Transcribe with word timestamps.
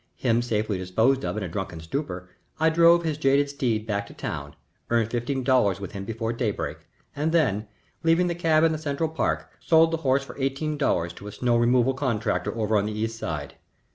Him 0.15 0.41
safely 0.41 0.79
disposed 0.79 1.23
of 1.23 1.37
in 1.37 1.43
a 1.43 1.47
drunken 1.47 1.79
stupor, 1.79 2.31
I 2.59 2.69
drove 2.71 3.03
his 3.03 3.19
jaded 3.19 3.49
steed 3.49 3.85
back 3.85 4.07
to 4.07 4.15
town, 4.15 4.55
earned 4.89 5.11
fifteen 5.11 5.43
dollars 5.43 5.79
with 5.79 5.91
him 5.91 6.05
before 6.05 6.33
daybreak, 6.33 6.77
and 7.15 7.31
then, 7.31 7.67
leaving 8.01 8.25
the 8.25 8.33
cab 8.33 8.63
in 8.63 8.71
the 8.71 8.79
Central 8.79 9.09
Park, 9.09 9.51
sold 9.59 9.91
the 9.91 9.97
horse 9.97 10.23
for 10.23 10.35
eighteen 10.39 10.75
dollars 10.75 11.13
to 11.13 11.27
a 11.27 11.31
snow 11.31 11.55
removal 11.55 11.93
contractor 11.93 12.51
over 12.57 12.77
on 12.77 12.87
the 12.87 12.97
East 12.99 13.19
Side. 13.19 13.57